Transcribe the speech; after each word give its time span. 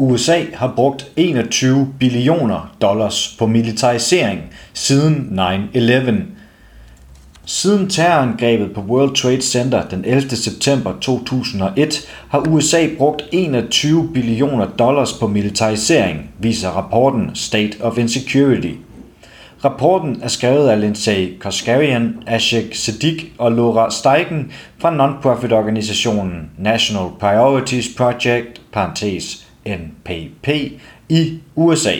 USA 0.00 0.44
har 0.54 0.72
brugt 0.76 1.06
21 1.16 1.94
billioner 1.98 2.74
dollars 2.80 3.36
på 3.38 3.46
militarisering 3.46 4.40
siden 4.72 5.40
9-11. 5.74 6.12
Siden 7.46 7.88
terrorangrebet 7.88 8.74
på 8.74 8.80
World 8.80 9.14
Trade 9.14 9.42
Center 9.42 9.88
den 9.88 10.04
11. 10.04 10.30
september 10.30 10.92
2001 11.00 12.08
har 12.28 12.48
USA 12.48 12.86
brugt 12.98 13.22
21 13.32 14.10
billioner 14.14 14.66
dollars 14.66 15.12
på 15.12 15.26
militarisering, 15.26 16.30
viser 16.38 16.68
rapporten 16.68 17.30
State 17.34 17.76
of 17.80 17.98
Insecurity. 17.98 18.72
Rapporten 19.64 20.20
er 20.22 20.28
skrevet 20.28 20.68
af 20.68 20.80
Lindsay 20.80 21.38
Koskarian, 21.38 22.22
Ashik 22.26 22.74
Siddiq 22.74 23.24
og 23.38 23.52
Laura 23.52 23.90
Steigen 23.90 24.52
fra 24.78 24.90
non-profit-organisationen 24.90 26.50
National 26.58 27.08
Priorities 27.20 27.88
Project, 27.96 28.60
parentes 28.72 29.47
NPP, 29.76 30.48
i 31.08 31.38
USA. 31.56 31.94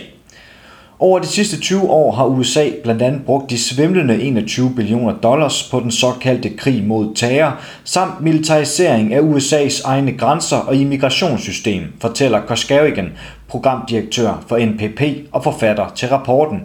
Over 1.01 1.19
de 1.19 1.27
sidste 1.27 1.61
20 1.61 1.91
år 1.91 2.13
har 2.13 2.27
USA 2.27 2.71
blandt 2.83 3.03
andet 3.03 3.25
brugt 3.27 3.51
de 3.51 3.59
svimlende 3.59 4.23
21 4.23 4.75
billioner 4.77 5.15
dollars 5.15 5.69
på 5.71 5.81
den 5.81 5.91
såkaldte 5.91 6.51
krig 6.51 6.85
mod 6.85 7.15
terror, 7.15 7.61
samt 7.85 8.21
militarisering 8.21 9.15
af 9.15 9.21
USA's 9.21 9.83
egne 9.85 10.13
grænser 10.13 10.57
og 10.57 10.77
immigrationssystem, 10.77 11.83
fortæller 12.01 12.41
Koskarigan, 12.41 13.13
programdirektør 13.49 14.45
for 14.49 14.59
NPP 14.59 15.03
og 15.33 15.45
forfatter 15.45 15.93
til 15.95 16.09
rapporten. 16.09 16.61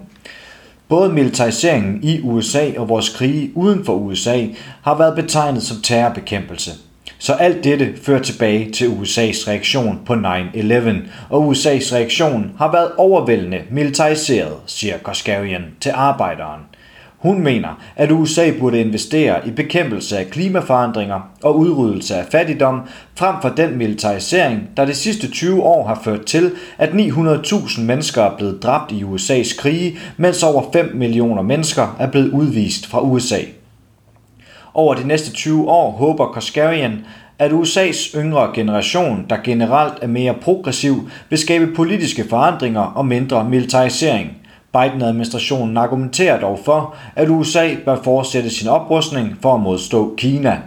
Både 0.89 1.13
militariseringen 1.13 1.99
i 2.03 2.21
USA 2.21 2.69
og 2.77 2.89
vores 2.89 3.09
krige 3.09 3.51
uden 3.55 3.85
for 3.85 3.93
USA 3.93 4.45
har 4.81 4.97
været 4.97 5.15
betegnet 5.15 5.63
som 5.63 5.77
terrorbekæmpelse. 5.83 6.71
Så 7.23 7.33
alt 7.33 7.63
dette 7.63 7.93
fører 8.01 8.21
tilbage 8.21 8.71
til 8.71 8.85
USA's 8.85 9.47
reaktion 9.47 9.99
på 10.05 10.13
9-11, 10.13 10.17
og 11.29 11.51
USA's 11.51 11.95
reaktion 11.95 12.51
har 12.57 12.71
været 12.71 12.91
overvældende 12.97 13.61
militariseret, 13.71 14.53
siger 14.65 14.97
Koskarian 14.97 15.65
til 15.81 15.91
arbejderen. 15.95 16.61
Hun 17.17 17.41
mener, 17.41 17.81
at 17.95 18.11
USA 18.11 18.51
burde 18.59 18.79
investere 18.79 19.47
i 19.47 19.51
bekæmpelse 19.51 20.17
af 20.17 20.29
klimaforandringer 20.29 21.31
og 21.43 21.59
udryddelse 21.59 22.15
af 22.15 22.25
fattigdom, 22.31 22.81
frem 23.15 23.35
for 23.41 23.49
den 23.49 23.77
militarisering, 23.77 24.69
der 24.77 24.85
de 24.85 24.93
sidste 24.93 25.31
20 25.31 25.63
år 25.63 25.87
har 25.87 26.01
ført 26.03 26.25
til, 26.25 26.51
at 26.77 26.89
900.000 26.89 27.81
mennesker 27.81 28.21
er 28.23 28.37
blevet 28.37 28.63
dræbt 28.63 28.91
i 28.91 29.03
USA's 29.03 29.59
krige, 29.61 29.97
mens 30.17 30.43
over 30.43 30.63
5 30.73 30.91
millioner 30.95 31.41
mennesker 31.41 31.95
er 31.99 32.07
blevet 32.07 32.29
udvist 32.29 32.87
fra 32.87 33.01
USA. 33.01 33.39
Over 34.73 34.93
de 34.93 35.07
næste 35.07 35.31
20 35.33 35.69
år 35.69 35.91
håber 35.91 36.25
Koskarian, 36.25 37.05
at 37.39 37.51
USA's 37.51 38.17
yngre 38.17 38.51
generation, 38.53 39.25
der 39.29 39.37
generelt 39.43 39.93
er 40.01 40.07
mere 40.07 40.33
progressiv, 40.33 41.09
vil 41.29 41.39
skabe 41.39 41.75
politiske 41.75 42.25
forandringer 42.29 42.81
og 42.81 43.05
mindre 43.05 43.49
militarisering– 43.49 44.29
Biden-administrationen 44.73 45.77
argumenterer 45.77 46.39
dog 46.39 46.59
for, 46.65 46.95
at 47.15 47.29
USA 47.29 47.75
bør 47.85 48.03
fortsætte 48.03 48.49
sin 48.49 48.67
oprustning 48.67 49.37
for 49.41 49.53
at 49.53 49.59
modstå 49.59 50.15
Kina. 50.17 50.61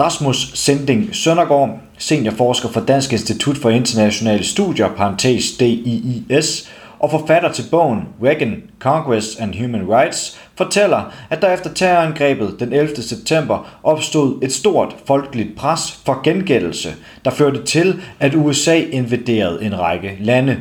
Rasmus 0.00 0.52
Sending 0.54 1.16
Søndergaard, 1.16 1.78
seniorforsker 1.98 2.68
for 2.68 2.80
Dansk 2.80 3.12
Institut 3.12 3.56
for 3.56 3.70
Internationale 3.70 4.44
Studier, 4.44 4.88
parentes 4.88 5.56
DIIS, 5.56 6.70
og 7.00 7.10
forfatter 7.10 7.52
til 7.52 7.64
bogen 7.70 8.08
Reagan, 8.22 8.62
Congress 8.78 9.36
and 9.36 9.54
Human 9.54 9.88
Rights, 9.88 10.40
fortæller, 10.54 11.12
at 11.30 11.42
der 11.42 11.52
efter 11.52 11.74
terrorangrebet 11.74 12.56
den 12.60 12.72
11. 12.72 12.96
september 12.96 13.68
opstod 13.82 14.42
et 14.42 14.52
stort 14.52 14.96
folkeligt 15.06 15.56
pres 15.56 16.00
for 16.06 16.22
gengældelse, 16.24 16.94
der 17.24 17.30
førte 17.30 17.64
til, 17.64 18.00
at 18.20 18.34
USA 18.34 18.74
invaderede 18.74 19.64
en 19.64 19.80
række 19.80 20.16
lande. 20.20 20.56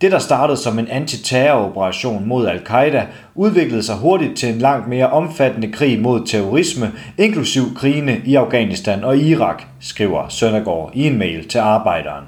Det, 0.00 0.12
der 0.12 0.18
startede 0.18 0.56
som 0.56 0.78
en 0.78 0.88
antiterroroperation 0.88 2.28
mod 2.28 2.46
al-Qaida, 2.46 3.06
udviklede 3.34 3.82
sig 3.82 3.96
hurtigt 3.96 4.36
til 4.36 4.48
en 4.48 4.58
langt 4.58 4.88
mere 4.88 5.10
omfattende 5.10 5.72
krig 5.72 6.00
mod 6.00 6.26
terrorisme, 6.26 6.92
inklusiv 7.18 7.62
krigene 7.76 8.20
i 8.24 8.34
Afghanistan 8.34 9.04
og 9.04 9.18
Irak, 9.18 9.62
skriver 9.80 10.28
Søndergaard 10.28 10.90
i 10.94 11.06
en 11.06 11.18
mail 11.18 11.48
til 11.48 11.58
arbejderen. 11.58 12.24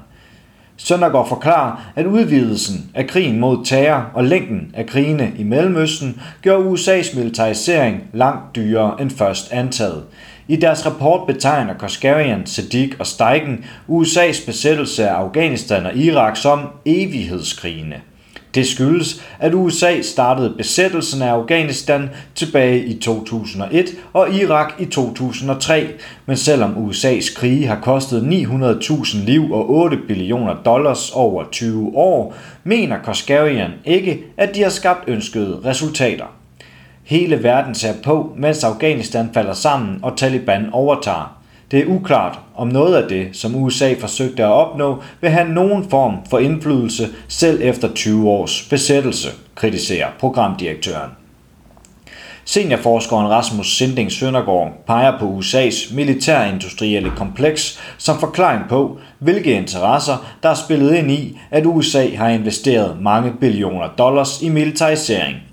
Søndergaard 0.77 1.29
forklarer, 1.29 1.91
at 1.95 2.05
udvidelsen 2.05 2.91
af 2.93 3.07
krigen 3.07 3.39
mod 3.39 3.65
terror 3.65 4.05
og 4.13 4.23
længden 4.23 4.71
af 4.73 4.85
krigene 4.85 5.31
i 5.37 5.43
Mellemøsten 5.43 6.21
gjorde 6.41 6.69
USA's 6.69 7.17
militarisering 7.17 8.03
langt 8.13 8.55
dyrere 8.55 9.01
end 9.01 9.11
først 9.11 9.51
antaget. 9.51 10.03
I 10.47 10.55
deres 10.55 10.85
rapport 10.85 11.27
betegner 11.27 11.73
Koskarian, 11.73 12.45
Sadiq 12.45 12.95
og 12.99 13.07
Steigen 13.07 13.65
USA's 13.89 14.45
besættelse 14.45 15.09
af 15.09 15.13
Afghanistan 15.13 15.85
og 15.85 15.95
Irak 15.95 16.37
som 16.37 16.59
evighedskrigene. 16.85 18.01
Det 18.55 18.67
skyldes, 18.67 19.23
at 19.39 19.53
USA 19.53 20.01
startede 20.01 20.53
besættelsen 20.57 21.21
af 21.21 21.31
Afghanistan 21.31 22.09
tilbage 22.35 22.85
i 22.85 22.99
2001 22.99 23.85
og 24.13 24.33
Irak 24.33 24.73
i 24.79 24.85
2003, 24.85 25.87
men 26.25 26.37
selvom 26.37 26.89
USA's 26.89 27.35
krige 27.35 27.67
har 27.67 27.79
kostet 27.79 28.21
900.000 28.21 29.25
liv 29.25 29.51
og 29.51 29.69
8 29.69 29.97
billioner 30.07 30.55
dollars 30.65 31.11
over 31.11 31.43
20 31.51 31.91
år, 31.95 32.35
mener 32.63 32.97
Koskarian 33.03 33.71
ikke, 33.85 34.23
at 34.37 34.55
de 34.55 34.63
har 34.63 34.69
skabt 34.69 35.03
ønskede 35.07 35.59
resultater. 35.65 36.25
Hele 37.03 37.43
verden 37.43 37.75
ser 37.75 37.93
på, 38.03 38.33
mens 38.37 38.63
Afghanistan 38.63 39.29
falder 39.33 39.53
sammen 39.53 39.99
og 40.01 40.17
Taliban 40.17 40.69
overtager. 40.71 41.42
Det 41.73 41.81
er 41.81 41.87
uklart, 41.87 42.39
om 42.55 42.67
noget 42.67 42.95
af 42.95 43.09
det, 43.09 43.29
som 43.31 43.55
USA 43.55 43.93
forsøgte 43.99 44.43
at 44.43 44.51
opnå, 44.51 45.03
vil 45.21 45.29
have 45.29 45.49
nogen 45.49 45.89
form 45.89 46.17
for 46.29 46.39
indflydelse 46.39 47.09
selv 47.27 47.59
efter 47.63 47.93
20 47.93 48.29
års 48.29 48.67
besættelse, 48.69 49.29
kritiserer 49.55 50.07
programdirektøren. 50.19 51.11
Seniorforskeren 52.45 53.29
Rasmus 53.29 53.77
Sinding 53.77 54.11
Søndergaard 54.11 54.83
peger 54.87 55.19
på 55.19 55.25
USA's 55.39 55.95
militærindustrielle 55.95 57.11
kompleks 57.17 57.79
som 57.97 58.19
forklaring 58.19 58.63
på, 58.69 58.97
hvilke 59.19 59.53
interesser, 59.53 60.35
der 60.43 60.49
er 60.49 60.53
spillet 60.53 60.95
ind 60.95 61.11
i, 61.11 61.39
at 61.51 61.65
USA 61.65 62.15
har 62.15 62.29
investeret 62.29 63.01
mange 63.01 63.31
billioner 63.39 63.87
dollars 63.97 64.41
i 64.41 64.49
militarisering– 64.49 65.35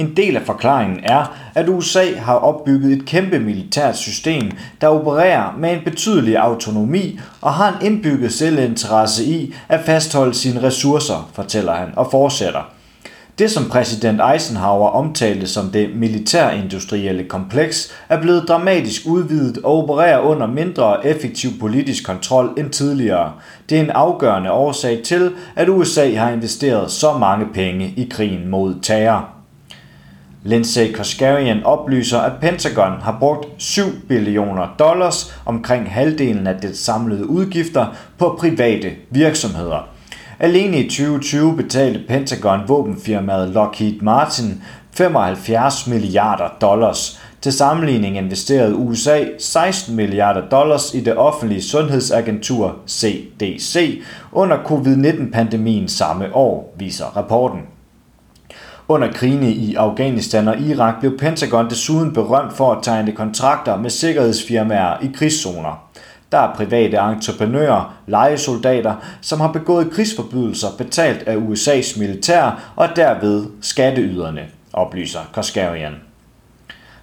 en 0.00 0.16
del 0.16 0.36
af 0.36 0.42
forklaringen 0.42 1.00
er, 1.02 1.36
at 1.54 1.68
USA 1.68 2.14
har 2.18 2.34
opbygget 2.34 2.92
et 2.92 3.06
kæmpe 3.06 3.38
militært 3.38 3.96
system, 3.96 4.50
der 4.80 4.86
opererer 4.86 5.56
med 5.58 5.72
en 5.72 5.84
betydelig 5.84 6.36
autonomi 6.36 7.20
og 7.40 7.52
har 7.52 7.78
en 7.78 7.86
indbygget 7.86 8.32
selvinteresse 8.32 9.24
i 9.24 9.54
at 9.68 9.80
fastholde 9.86 10.34
sine 10.34 10.62
ressourcer, 10.62 11.30
fortæller 11.34 11.74
han 11.74 11.88
og 11.96 12.10
fortsætter. 12.10 12.70
Det, 13.38 13.50
som 13.50 13.70
præsident 13.70 14.20
Eisenhower 14.34 14.88
omtalte 14.88 15.46
som 15.46 15.70
det 15.70 15.90
militærindustrielle 15.96 17.24
kompleks, 17.24 17.92
er 18.08 18.20
blevet 18.20 18.48
dramatisk 18.48 19.02
udvidet 19.06 19.58
og 19.64 19.78
opererer 19.78 20.18
under 20.18 20.46
mindre 20.46 21.06
effektiv 21.06 21.50
politisk 21.60 22.06
kontrol 22.06 22.50
end 22.58 22.70
tidligere. 22.70 23.32
Det 23.68 23.78
er 23.78 23.82
en 23.82 23.90
afgørende 23.90 24.52
årsag 24.52 25.00
til, 25.04 25.32
at 25.56 25.68
USA 25.68 26.14
har 26.14 26.30
investeret 26.30 26.90
så 26.90 27.18
mange 27.18 27.46
penge 27.54 27.94
i 27.96 28.08
krigen 28.10 28.48
mod 28.48 28.74
terror. 28.82 29.39
Lindsay 30.44 30.92
Koskarian 30.92 31.64
oplyser, 31.64 32.18
at 32.18 32.32
Pentagon 32.40 32.92
har 33.00 33.16
brugt 33.20 33.46
7 33.58 33.82
billioner 34.08 34.74
dollars, 34.78 35.34
omkring 35.46 35.92
halvdelen 35.92 36.46
af 36.46 36.54
det 36.60 36.78
samlede 36.78 37.26
udgifter, 37.26 37.86
på 38.18 38.36
private 38.38 38.92
virksomheder. 39.10 39.88
Alene 40.38 40.78
i 40.78 40.88
2020 40.88 41.56
betalte 41.56 42.00
Pentagon 42.08 42.60
våbenfirmaet 42.68 43.48
Lockheed 43.48 44.00
Martin 44.00 44.62
75 44.92 45.86
milliarder 45.86 46.48
dollars. 46.60 47.20
Til 47.40 47.52
sammenligning 47.52 48.16
investerede 48.16 48.74
USA 48.74 49.24
16 49.38 49.96
milliarder 49.96 50.48
dollars 50.48 50.94
i 50.94 51.00
det 51.00 51.16
offentlige 51.16 51.62
sundhedsagentur 51.62 52.76
CDC 52.88 54.02
under 54.32 54.56
covid-19-pandemien 54.56 55.88
samme 55.88 56.34
år, 56.34 56.74
viser 56.78 57.04
rapporten. 57.04 57.60
Under 58.90 59.12
krigene 59.12 59.50
i 59.50 59.74
Afghanistan 59.74 60.48
og 60.48 60.60
Irak 60.60 61.00
blev 61.00 61.18
Pentagon 61.18 61.70
desuden 61.70 62.12
berømt 62.12 62.52
for 62.52 62.72
at 62.72 62.82
tegne 62.82 63.12
kontrakter 63.12 63.76
med 63.76 63.90
sikkerhedsfirmaer 63.90 64.98
i 65.02 65.10
krigszoner. 65.14 65.90
Der 66.32 66.38
er 66.38 66.54
private 66.54 66.96
entreprenører, 66.96 67.94
legesoldater, 68.06 68.94
som 69.20 69.40
har 69.40 69.52
begået 69.52 69.90
krigsforbrydelser 69.90 70.68
betalt 70.78 71.22
af 71.22 71.36
USA's 71.36 71.98
militær 71.98 72.72
og 72.76 72.88
derved 72.96 73.46
skatteyderne, 73.60 74.42
oplyser 74.72 75.20
Koskarian. 75.32 75.94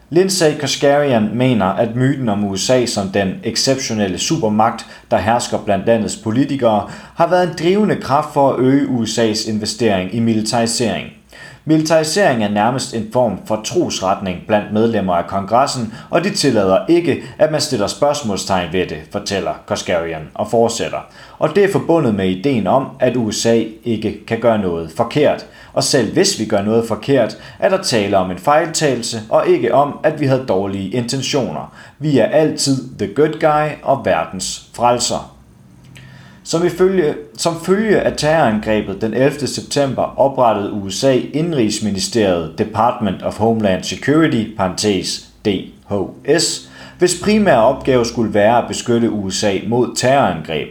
Lindsay 0.10 0.60
Koskarian 0.60 1.30
mener, 1.33 1.66
at 1.66 1.95
myten 1.95 2.30
om 2.30 2.44
USA 2.44 2.86
som 2.86 3.10
den 3.10 3.33
exceptionelle 3.44 4.18
supermagt, 4.18 4.86
der 5.12 5.18
hersker 5.18 5.57
blandt 5.57 5.86
landets 5.86 6.16
politikere, 6.16 6.90
har 7.16 7.28
været 7.28 7.50
en 7.50 7.56
drivende 7.60 7.95
kraft 7.95 8.33
for 8.33 8.54
at 8.54 8.60
øge 8.60 8.88
USA's 8.88 9.50
investering 9.50 10.16
i 10.16 10.19
militarisering. 10.19 11.17
Militarisering 11.69 12.44
er 12.44 12.50
nærmest 12.50 12.94
en 12.94 13.10
form 13.14 13.40
for 13.46 13.62
trosretning 13.66 14.38
blandt 14.48 14.74
medlemmer 14.74 15.14
af 15.14 15.28
kongressen, 15.28 15.94
og 16.10 16.24
de 16.24 16.30
tillader 16.30 16.86
ikke, 16.90 17.24
at 17.38 17.52
man 17.52 17.62
stiller 17.62 17.88
spørgsmålstegn 17.88 18.74
ved 18.74 18.88
det, 18.88 18.98
fortæller 19.12 19.52
Koskarian 19.66 20.30
og 20.34 20.52
fortsætter. 20.52 20.98
Og 21.40 21.56
det 21.56 21.64
er 21.64 21.72
forbundet 21.72 22.16
med 22.16 22.30
ideen 22.30 22.68
om, 22.68 22.88
at 23.00 23.16
USA 23.16 23.64
ikke 23.84 24.25
kan 24.25 24.40
gøre 24.40 24.60
noget 24.60 24.92
forkert. 24.98 25.46
Og 25.74 25.84
selv 25.84 26.14
hvis 26.14 26.40
vi 26.40 26.46
gør 26.46 26.62
noget 26.62 26.88
forkert, 26.88 27.38
er 27.60 27.69
der 27.69 27.81
tale 27.81 28.18
om 28.18 28.31
en 28.31 28.38
fejltagelse, 28.38 29.22
og 29.30 29.48
ikke 29.48 29.74
om, 29.74 30.00
at 30.04 30.19
vi 30.19 30.25
havde 30.25 30.46
dårlige 30.48 30.90
intentioner. 30.90 31.74
Vi 32.00 32.19
er 32.19 32.25
altid 32.25 32.98
the 33.00 33.14
good 33.16 33.40
guy 33.40 33.84
og 33.84 34.06
verdens 34.06 34.69
frelser. 34.74 35.37
Som, 36.47 36.65
ifølge, 36.65 37.15
som 37.38 37.61
følge 37.63 37.99
af 37.99 38.13
terrorangrebet 38.17 39.01
den 39.01 39.13
11. 39.13 39.47
september 39.47 40.19
oprettede 40.19 40.71
USA 40.71 41.13
Indrigsministeriet 41.33 42.57
Department 42.57 43.23
of 43.23 43.38
Homeland 43.38 43.83
Security, 43.83 44.55
parentes 44.57 45.29
DHS, 45.45 46.69
hvis 46.99 47.21
primære 47.23 47.63
opgave 47.63 48.05
skulle 48.05 48.33
være 48.33 48.57
at 48.57 48.67
beskytte 48.67 49.09
USA 49.11 49.53
mod 49.67 49.95
terrorangreb. 49.95 50.67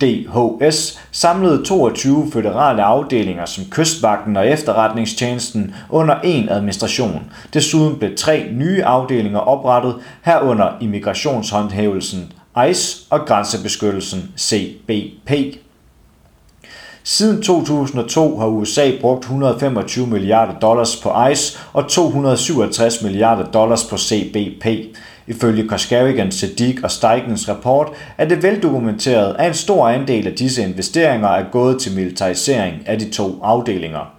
DHS 0.00 1.00
samlede 1.12 1.64
22 1.64 2.30
føderale 2.32 2.82
afdelinger 2.82 3.44
som 3.44 3.64
Kystvagten 3.70 4.36
og 4.36 4.48
Efterretningstjenesten 4.48 5.74
under 5.90 6.20
en 6.20 6.48
administration. 6.48 7.22
Desuden 7.54 7.98
blev 7.98 8.16
tre 8.16 8.48
nye 8.52 8.84
afdelinger 8.84 9.38
oprettet, 9.38 9.94
herunder 10.22 10.68
immigrationshåndhævelsen 10.80 12.32
ICE 12.70 13.06
og 13.10 13.26
grænsebeskyttelsen 13.26 14.32
CBP. 14.38 15.30
Siden 17.04 17.42
2002 17.42 18.38
har 18.38 18.46
USA 18.46 18.90
brugt 19.00 19.24
125 19.24 20.06
milliarder 20.06 20.58
dollars 20.58 20.96
på 21.02 21.26
ICE 21.32 21.58
og 21.72 21.88
267 21.88 23.02
milliarder 23.02 23.44
dollars 23.50 23.84
på 23.84 23.98
CBP. 23.98 24.66
Ifølge 25.26 25.68
Koskarigan, 25.68 26.32
Sadiq 26.32 26.82
og 26.82 26.90
Steigens 26.90 27.48
rapport 27.48 27.88
er 28.18 28.28
det 28.28 28.42
veldokumenteret, 28.42 29.36
at 29.38 29.48
en 29.48 29.54
stor 29.54 29.88
andel 29.88 30.26
af 30.26 30.32
disse 30.32 30.62
investeringer 30.62 31.28
er 31.28 31.44
gået 31.52 31.80
til 31.80 31.94
militarisering 31.94 32.74
af 32.86 32.98
de 32.98 33.10
to 33.10 33.40
afdelinger. 33.42 34.15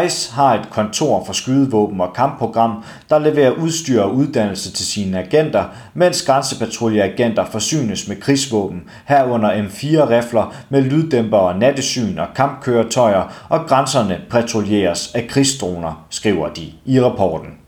ICE 0.00 0.32
har 0.32 0.54
et 0.54 0.70
kontor 0.70 1.24
for 1.24 1.32
skydevåben 1.32 2.00
og 2.00 2.12
kampprogram, 2.14 2.84
der 3.10 3.18
leverer 3.18 3.50
udstyr 3.50 4.00
og 4.02 4.14
uddannelse 4.14 4.72
til 4.72 4.86
sine 4.86 5.18
agenter, 5.18 5.64
mens 5.94 6.22
grænsepatruljeagenter 6.22 7.44
forsynes 7.44 8.08
med 8.08 8.20
krigsvåben, 8.20 8.82
herunder 9.04 9.50
M4-rifler 9.50 10.54
med 10.68 10.82
lyddæmper 10.82 11.38
og 11.38 11.58
nattesyn 11.58 12.18
og 12.18 12.26
kampkøretøjer, 12.34 13.46
og 13.48 13.60
grænserne 13.66 14.20
patruljeres 14.30 15.12
af 15.14 15.28
krigsdroner, 15.28 16.06
skriver 16.10 16.48
de 16.48 16.72
i 16.84 17.00
rapporten. 17.00 17.61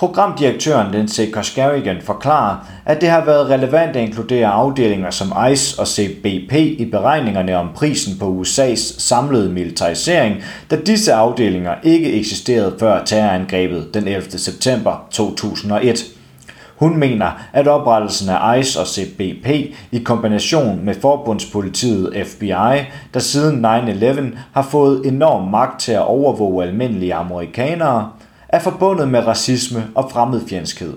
Programdirektøren 0.00 0.92
Lindsay 0.92 1.30
Koskarigan 1.30 1.96
forklarer, 2.02 2.56
at 2.84 3.00
det 3.00 3.08
har 3.08 3.24
været 3.24 3.50
relevant 3.50 3.96
at 3.96 4.02
inkludere 4.02 4.46
afdelinger 4.46 5.10
som 5.10 5.32
ICE 5.52 5.80
og 5.80 5.86
CBP 5.86 6.52
i 6.52 6.88
beregningerne 6.92 7.56
om 7.56 7.68
prisen 7.74 8.18
på 8.18 8.40
USA's 8.40 9.00
samlede 9.00 9.48
militarisering, 9.52 10.36
da 10.70 10.76
disse 10.76 11.12
afdelinger 11.12 11.74
ikke 11.82 12.12
eksisterede 12.12 12.76
før 12.80 13.04
terrorangrebet 13.04 13.94
den 13.94 14.08
11. 14.08 14.30
september 14.30 15.06
2001. 15.10 16.04
Hun 16.76 16.96
mener, 16.96 17.30
at 17.52 17.68
oprettelsen 17.68 18.28
af 18.28 18.58
ICE 18.58 18.80
og 18.80 18.86
CBP 18.86 19.48
i 19.92 19.98
kombination 20.04 20.84
med 20.84 20.94
forbundspolitiet 21.00 22.26
FBI, 22.26 22.76
der 23.14 23.20
siden 23.20 23.64
9-11 23.64 24.38
har 24.52 24.62
fået 24.62 25.06
enorm 25.06 25.48
magt 25.48 25.80
til 25.80 25.92
at 25.92 26.06
overvåge 26.06 26.64
almindelige 26.64 27.14
amerikanere, 27.14 28.08
er 28.52 28.58
forbundet 28.58 29.08
med 29.08 29.26
racisme 29.26 29.86
og 29.94 30.10
fremmedfjendskhed. 30.10 30.96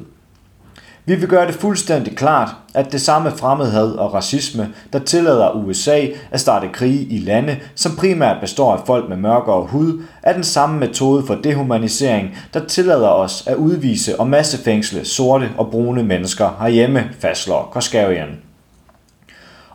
Vi 1.05 1.15
vil 1.15 1.29
gøre 1.29 1.47
det 1.47 1.55
fuldstændig 1.55 2.15
klart, 2.15 2.49
at 2.73 2.91
det 2.91 3.01
samme 3.01 3.31
fremmedhad 3.31 3.91
og 3.91 4.13
racisme, 4.13 4.69
der 4.93 4.99
tillader 4.99 5.51
USA 5.51 6.07
at 6.31 6.39
starte 6.39 6.67
krige 6.73 7.05
i 7.05 7.17
lande, 7.17 7.57
som 7.75 7.95
primært 7.95 8.37
består 8.41 8.73
af 8.75 8.85
folk 8.85 9.09
med 9.09 9.17
mørkere 9.17 9.63
hud, 9.63 10.01
er 10.23 10.33
den 10.33 10.43
samme 10.43 10.79
metode 10.79 11.25
for 11.25 11.35
dehumanisering, 11.35 12.37
der 12.53 12.65
tillader 12.67 13.07
os 13.07 13.47
at 13.47 13.55
udvise 13.55 14.19
og 14.19 14.27
massefængsle 14.27 15.05
sorte 15.05 15.49
og 15.57 15.71
brune 15.71 16.03
mennesker 16.03 16.57
herhjemme, 16.59 17.09
fastslår 17.19 17.69
Koskarian. 17.71 18.52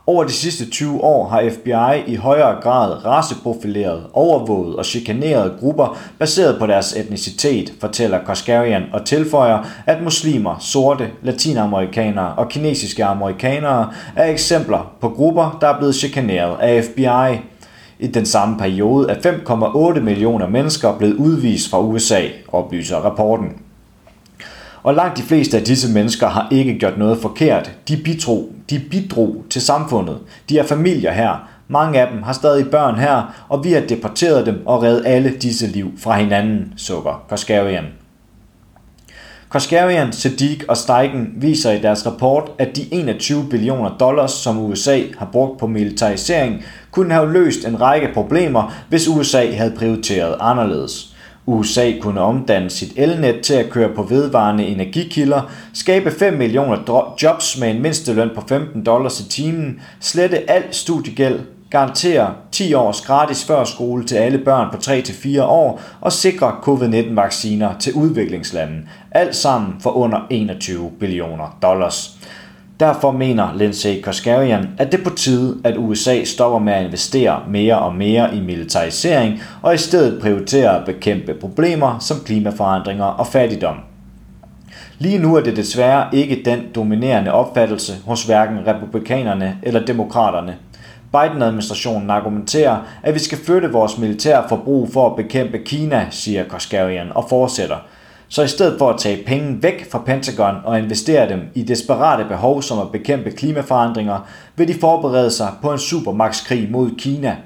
Over 0.08 0.24
de 0.24 0.32
sidste 0.32 0.70
20 0.70 1.04
år 1.04 1.28
har 1.28 1.50
FBI 1.50 2.12
i 2.12 2.16
højere 2.16 2.60
grad 2.62 3.04
raceprofileret, 3.04 4.02
overvåget 4.12 4.76
og 4.76 4.84
chikaneret 4.84 5.52
grupper 5.60 5.98
baseret 6.18 6.58
på 6.58 6.66
deres 6.66 6.92
etnicitet, 6.96 7.72
fortæller 7.80 8.24
Koskarian 8.24 8.82
og 8.92 9.04
tilføjer, 9.04 9.64
at 9.86 10.02
muslimer, 10.02 10.56
sorte, 10.60 11.10
latinamerikanere 11.22 12.34
og 12.34 12.48
kinesiske 12.48 13.04
amerikanere 13.04 13.92
er 14.16 14.24
eksempler 14.24 14.92
på 15.00 15.08
grupper, 15.08 15.58
der 15.60 15.68
er 15.68 15.78
blevet 15.78 15.94
chikaneret 15.94 16.56
af 16.60 16.84
FBI. 16.84 17.40
I 17.98 18.06
den 18.06 18.26
samme 18.26 18.58
periode 18.58 19.10
er 19.10 19.14
5,8 19.94 20.00
millioner 20.00 20.48
mennesker 20.48 20.98
blevet 20.98 21.14
udvist 21.14 21.70
fra 21.70 21.80
USA, 21.80 22.22
oplyser 22.52 22.96
rapporten. 22.96 23.67
Og 24.82 24.94
langt 24.94 25.16
de 25.18 25.22
fleste 25.22 25.56
af 25.56 25.64
disse 25.64 25.92
mennesker 25.92 26.28
har 26.28 26.48
ikke 26.50 26.78
gjort 26.78 26.98
noget 26.98 27.18
forkert. 27.18 27.72
De 27.88 27.96
bidrog, 27.96 28.48
de 28.70 28.80
bidrog 28.90 29.44
til 29.50 29.62
samfundet. 29.62 30.18
De 30.48 30.58
er 30.58 30.66
familier 30.66 31.12
her. 31.12 31.48
Mange 31.68 32.00
af 32.00 32.12
dem 32.12 32.22
har 32.22 32.32
stadig 32.32 32.70
børn 32.70 32.94
her, 32.94 33.44
og 33.48 33.64
vi 33.64 33.72
har 33.72 33.80
deporteret 33.80 34.46
dem 34.46 34.62
og 34.66 34.82
reddet 34.82 35.02
alle 35.06 35.30
disse 35.30 35.66
liv 35.66 35.92
fra 35.98 36.18
hinanden, 36.18 36.72
sukker 36.76 37.24
Koskarian. 37.28 37.84
Koskarian, 39.48 40.12
Sadiq 40.12 40.64
og 40.68 40.76
Steigen 40.76 41.32
viser 41.36 41.70
i 41.70 41.80
deres 41.80 42.06
rapport, 42.06 42.50
at 42.58 42.76
de 42.76 42.94
21 42.94 43.46
billioner 43.50 43.96
dollars, 44.00 44.32
som 44.32 44.58
USA 44.58 45.00
har 45.18 45.28
brugt 45.32 45.58
på 45.58 45.66
militarisering, 45.66 46.64
kunne 46.90 47.14
have 47.14 47.32
løst 47.32 47.64
en 47.64 47.80
række 47.80 48.08
problemer, 48.14 48.72
hvis 48.88 49.08
USA 49.08 49.52
havde 49.52 49.74
prioriteret 49.78 50.36
anderledes. 50.40 51.14
USA 51.48 51.92
kunne 52.00 52.20
omdanne 52.20 52.70
sit 52.70 52.92
elnet 52.96 53.40
til 53.40 53.54
at 53.54 53.70
køre 53.70 53.88
på 53.94 54.02
vedvarende 54.02 54.66
energikilder, 54.66 55.42
skabe 55.72 56.10
5 56.10 56.34
millioner 56.34 57.14
jobs 57.22 57.58
med 57.60 57.70
en 57.70 57.82
mindsteløn 57.82 58.30
på 58.34 58.42
15 58.48 58.86
dollars 58.86 59.20
i 59.20 59.28
timen, 59.28 59.80
slette 60.00 60.50
al 60.50 60.62
studiegæld, 60.70 61.40
garantere 61.70 62.34
10 62.52 62.74
års 62.74 63.00
gratis 63.00 63.44
førskole 63.44 64.04
til 64.04 64.16
alle 64.16 64.38
børn 64.38 64.68
på 64.72 64.76
3-4 64.76 65.42
år 65.42 65.80
og 66.00 66.12
sikre 66.12 66.54
covid-19-vacciner 66.62 67.78
til 67.78 67.92
udviklingslanden. 67.94 68.88
Alt 69.10 69.36
sammen 69.36 69.74
for 69.80 69.90
under 69.90 70.26
21 70.30 70.90
billioner 71.00 71.58
dollars. 71.62 72.18
Derfor 72.80 73.10
mener 73.10 73.54
Lindsay 73.56 74.00
Koskarian, 74.02 74.68
at 74.78 74.92
det 74.92 75.00
er 75.00 75.04
på 75.04 75.10
tide, 75.10 75.60
at 75.64 75.74
USA 75.76 76.24
stopper 76.24 76.58
med 76.58 76.72
at 76.72 76.84
investere 76.84 77.42
mere 77.48 77.78
og 77.78 77.94
mere 77.94 78.36
i 78.36 78.40
militarisering 78.40 79.42
og 79.62 79.74
i 79.74 79.78
stedet 79.78 80.20
prioriterer 80.20 80.70
at 80.70 80.84
bekæmpe 80.86 81.34
problemer 81.34 81.98
som 81.98 82.16
klimaforandringer 82.24 83.04
og 83.04 83.26
fattigdom. 83.26 83.76
Lige 84.98 85.18
nu 85.18 85.36
er 85.36 85.40
det 85.40 85.56
desværre 85.56 86.06
ikke 86.12 86.42
den 86.44 86.60
dominerende 86.74 87.32
opfattelse 87.32 87.92
hos 88.06 88.24
hverken 88.24 88.66
republikanerne 88.66 89.58
eller 89.62 89.86
demokraterne. 89.86 90.56
Biden-administrationen 91.12 92.10
argumenterer, 92.10 92.76
at 93.02 93.14
vi 93.14 93.18
skal 93.18 93.38
flytte 93.38 93.72
vores 93.72 93.98
militære 93.98 94.44
forbrug 94.48 94.92
for 94.92 95.10
at 95.10 95.16
bekæmpe 95.16 95.58
Kina, 95.58 96.06
siger 96.10 96.44
Koskarian 96.44 97.12
og 97.14 97.26
fortsætter– 97.28 97.76
så 98.28 98.42
i 98.42 98.48
stedet 98.48 98.78
for 98.78 98.90
at 98.90 99.00
tage 99.00 99.24
penge 99.26 99.62
væk 99.62 99.90
fra 99.90 100.02
Pentagon 100.06 100.54
og 100.64 100.78
investere 100.78 101.28
dem 101.28 101.40
i 101.54 101.62
desperate 101.62 102.24
behov 102.28 102.62
som 102.62 102.78
at 102.78 102.92
bekæmpe 102.92 103.30
klimaforandringer, 103.30 104.28
vil 104.56 104.68
de 104.68 104.74
forberede 104.74 105.30
sig 105.30 105.52
på 105.62 105.72
en 105.72 105.78
supermagtskrig 105.78 106.68
mod 106.70 106.90
Kina. 106.98 107.36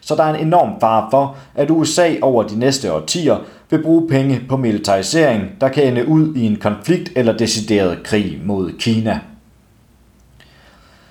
Så 0.00 0.14
der 0.14 0.22
er 0.22 0.34
en 0.34 0.46
enorm 0.46 0.80
fare 0.80 1.08
for, 1.10 1.36
at 1.54 1.70
USA 1.70 2.14
over 2.22 2.42
de 2.42 2.58
næste 2.58 2.92
årtier 2.92 3.36
vil 3.70 3.82
bruge 3.82 4.08
penge 4.08 4.40
på 4.48 4.56
militarisering, 4.56 5.42
der 5.60 5.68
kan 5.68 5.84
ende 5.84 6.08
ud 6.08 6.34
i 6.34 6.46
en 6.46 6.56
konflikt 6.56 7.12
eller 7.16 7.36
decideret 7.36 8.02
krig 8.02 8.40
mod 8.44 8.72
Kina. 8.78 9.20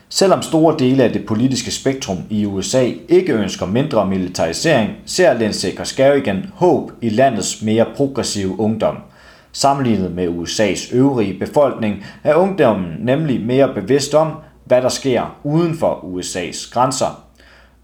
Selvom 0.09 0.41
store 0.41 0.75
dele 0.79 1.03
af 1.03 1.13
det 1.13 1.25
politiske 1.25 1.71
spektrum 1.71 2.17
i 2.29 2.45
USA 2.45 2.91
ikke 3.09 3.33
ønsker 3.33 3.65
mindre 3.65 4.07
militarisering, 4.07 4.89
ser 5.05 5.33
Lindsey 5.33 5.75
Koskarigan 5.75 6.45
håb 6.53 6.91
i 7.01 7.09
landets 7.09 7.61
mere 7.61 7.85
progressive 7.95 8.59
ungdom– 8.59 8.95
Sammenlignet 9.53 10.11
med 10.11 10.27
USA's 10.27 10.95
øvrige 10.95 11.39
befolkning 11.39 12.05
er 12.23 12.35
ungdommen 12.35 12.95
nemlig 12.99 13.45
mere 13.45 13.73
bevidst 13.73 14.13
om, 14.13 14.31
hvad 14.65 14.81
der 14.81 14.89
sker 14.89 15.35
uden 15.43 15.77
for 15.77 15.93
USA's 15.93 16.73
grænser. 16.73 17.23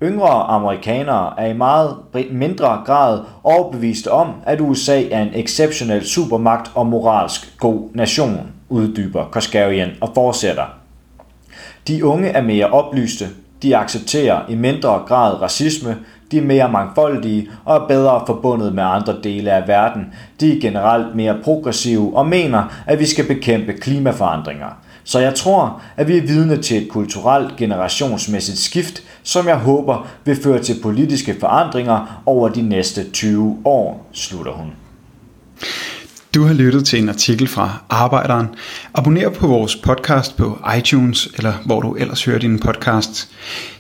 Yngre 0.03 0.43
amerikanere 0.43 1.39
er 1.39 1.47
i 1.47 1.53
meget 1.53 1.95
mindre 2.31 2.81
grad 2.85 3.19
overbeviste 3.43 4.11
om, 4.11 4.33
at 4.45 4.61
USA 4.61 5.03
er 5.11 5.21
en 5.21 5.31
exceptionel 5.33 6.05
supermagt 6.05 6.71
og 6.75 6.87
moralsk 6.87 7.59
god 7.59 7.89
nation, 7.93 8.51
uddyber 8.69 9.25
Koskarian 9.25 9.91
og 10.01 10.11
fortsætter. 10.15 10.65
De 11.87 12.05
unge 12.05 12.27
er 12.27 12.41
mere 12.41 12.67
oplyste, 12.67 13.25
de 13.61 13.77
accepterer 13.77 14.41
i 14.49 14.55
mindre 14.55 15.03
grad 15.07 15.41
racisme, 15.41 15.97
de 16.31 16.37
er 16.37 16.41
mere 16.41 16.71
mangfoldige 16.71 17.49
og 17.65 17.75
er 17.75 17.87
bedre 17.87 18.23
forbundet 18.27 18.73
med 18.75 18.83
andre 18.83 19.15
dele 19.23 19.51
af 19.51 19.67
verden. 19.67 20.05
De 20.39 20.57
er 20.57 20.61
generelt 20.61 21.15
mere 21.15 21.37
progressive 21.43 22.17
og 22.17 22.27
mener, 22.27 22.63
at 22.85 22.99
vi 22.99 23.05
skal 23.05 23.27
bekæmpe 23.27 23.73
klimaforandringer. 23.73 24.67
Så 25.03 25.19
jeg 25.19 25.35
tror, 25.35 25.81
at 25.97 26.07
vi 26.07 26.17
er 26.17 26.21
vidne 26.21 26.61
til 26.61 26.83
et 26.83 26.89
kulturelt 26.89 27.55
generationsmæssigt 27.55 28.57
skift, 28.57 29.03
som 29.23 29.47
jeg 29.47 29.57
håber 29.57 30.07
vil 30.25 30.43
føre 30.43 30.59
til 30.59 30.75
politiske 30.83 31.35
forandringer 31.39 32.21
over 32.25 32.49
de 32.49 32.61
næste 32.61 33.11
20 33.11 33.57
år, 33.65 34.09
slutter 34.13 34.51
hun. 34.51 34.71
Du 36.35 36.43
har 36.43 36.53
lyttet 36.53 36.85
til 36.85 36.99
en 36.99 37.09
artikel 37.09 37.47
fra 37.47 37.81
Arbejderen. 37.89 38.47
Abonner 38.93 39.29
på 39.29 39.47
vores 39.47 39.75
podcast 39.75 40.37
på 40.37 40.59
iTunes, 40.77 41.27
eller 41.37 41.53
hvor 41.65 41.81
du 41.81 41.93
ellers 41.93 42.25
hører 42.25 42.39
din 42.39 42.59
podcast. 42.59 43.29